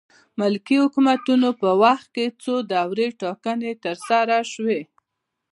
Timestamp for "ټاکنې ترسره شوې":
3.21-4.81